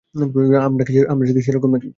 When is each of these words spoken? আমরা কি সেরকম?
আমরা 0.65 0.83
কি 1.27 1.41
সেরকম? 1.47 1.71